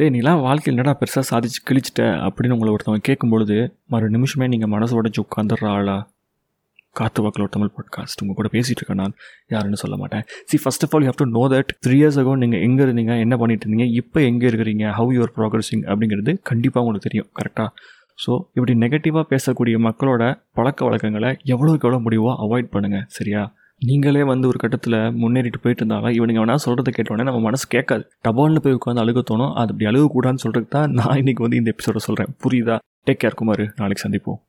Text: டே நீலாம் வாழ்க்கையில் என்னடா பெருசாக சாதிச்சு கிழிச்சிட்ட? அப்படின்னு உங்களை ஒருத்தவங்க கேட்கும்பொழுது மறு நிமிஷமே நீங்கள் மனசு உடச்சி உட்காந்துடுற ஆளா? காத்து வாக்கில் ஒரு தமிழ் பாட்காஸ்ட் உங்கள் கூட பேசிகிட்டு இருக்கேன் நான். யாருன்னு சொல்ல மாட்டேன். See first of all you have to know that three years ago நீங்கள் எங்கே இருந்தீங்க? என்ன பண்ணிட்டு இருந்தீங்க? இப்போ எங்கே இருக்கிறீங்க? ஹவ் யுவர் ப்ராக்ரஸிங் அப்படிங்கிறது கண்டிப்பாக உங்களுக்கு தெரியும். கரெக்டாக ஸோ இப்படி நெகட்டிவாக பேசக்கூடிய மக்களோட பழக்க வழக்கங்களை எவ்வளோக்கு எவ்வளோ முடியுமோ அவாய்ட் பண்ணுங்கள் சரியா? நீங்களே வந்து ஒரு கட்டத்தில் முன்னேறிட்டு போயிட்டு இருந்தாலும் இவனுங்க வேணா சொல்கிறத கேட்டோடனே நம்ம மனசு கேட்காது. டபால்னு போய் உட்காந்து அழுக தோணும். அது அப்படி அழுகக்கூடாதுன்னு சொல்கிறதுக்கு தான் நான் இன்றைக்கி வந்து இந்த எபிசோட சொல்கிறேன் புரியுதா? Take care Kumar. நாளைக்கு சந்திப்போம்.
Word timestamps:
டே 0.00 0.10
நீலாம் 0.10 0.40
வாழ்க்கையில் 0.40 0.84
என்னடா 0.84 0.98
பெருசாக 0.98 1.22
சாதிச்சு 1.30 1.60
கிழிச்சிட்ட? 1.70 2.02
அப்படின்னு 2.26 2.50
உங்களை 2.50 2.74
ஒருத்தவங்க 2.74 3.02
கேட்கும்பொழுது 3.08 3.72
மறு 3.86 4.10
நிமிஷமே 4.10 4.48
நீங்கள் 4.48 4.68
மனசு 4.68 5.02
உடச்சி 5.02 5.20
உட்காந்துடுற 5.22 5.66
ஆளா? 5.66 6.10
காத்து 6.92 7.22
வாக்கில் 7.22 7.42
ஒரு 7.42 7.50
தமிழ் 7.50 7.70
பாட்காஸ்ட் 7.76 8.20
உங்கள் 8.20 8.34
கூட 8.34 8.48
பேசிகிட்டு 8.52 8.80
இருக்கேன் 8.80 8.96
நான். 8.96 9.14
யாருன்னு 9.48 9.76
சொல்ல 9.76 9.96
மாட்டேன். 9.96 10.22
See 10.44 10.58
first 10.64 10.84
of 10.84 10.94
all 10.94 11.02
you 11.02 11.10
have 11.10 11.14
to 11.14 11.26
know 11.26 11.54
that 11.54 11.70
three 11.86 11.90
years 11.90 12.18
ago 12.20 12.36
நீங்கள் 12.36 12.60
எங்கே 12.60 12.84
இருந்தீங்க? 12.84 13.18
என்ன 13.18 13.36
பண்ணிட்டு 13.36 13.68
இருந்தீங்க? 13.68 13.92
இப்போ 13.92 14.20
எங்கே 14.20 14.48
இருக்கிறீங்க? 14.48 14.90
ஹவ் 14.90 15.12
யுவர் 15.12 15.32
ப்ராக்ரஸிங் 15.36 15.84
அப்படிங்கிறது 15.84 16.38
கண்டிப்பாக 16.42 16.86
உங்களுக்கு 16.86 17.10
தெரியும். 17.10 17.30
கரெக்டாக 17.40 17.68
ஸோ 18.26 18.38
இப்படி 18.54 18.78
நெகட்டிவாக 18.78 19.36
பேசக்கூடிய 19.36 19.78
மக்களோட 19.78 20.42
பழக்க 20.52 20.84
வழக்கங்களை 20.84 21.28
எவ்வளோக்கு 21.28 21.86
எவ்வளோ 21.86 21.98
முடியுமோ 21.98 22.32
அவாய்ட் 22.48 22.72
பண்ணுங்கள் 22.72 23.04
சரியா? 23.06 23.54
நீங்களே 23.82 24.22
வந்து 24.22 24.48
ஒரு 24.48 24.58
கட்டத்தில் 24.58 24.92
முன்னேறிட்டு 24.92 25.60
போயிட்டு 25.62 25.86
இருந்தாலும் 25.86 26.10
இவனுங்க 26.10 26.38
வேணா 26.38 26.56
சொல்கிறத 26.64 26.90
கேட்டோடனே 26.96 27.22
நம்ம 27.22 27.40
மனசு 27.40 27.66
கேட்காது. 27.68 28.10
டபால்னு 28.28 28.62
போய் 28.64 28.78
உட்காந்து 28.78 29.02
அழுக 29.04 29.22
தோணும். 29.30 29.52
அது 29.54 29.72
அப்படி 29.72 29.86
அழுகக்கூடாதுன்னு 29.90 30.44
சொல்கிறதுக்கு 30.44 30.68
தான் 30.68 30.90
நான் 30.90 31.20
இன்றைக்கி 31.20 31.42
வந்து 31.44 31.56
இந்த 31.56 31.74
எபிசோட 31.76 31.96
சொல்கிறேன் 31.96 32.34
புரியுதா? 32.42 32.78
Take 33.06 33.20
care 33.24 33.34
Kumar. 33.34 33.72
நாளைக்கு 33.76 34.08
சந்திப்போம். 34.08 34.40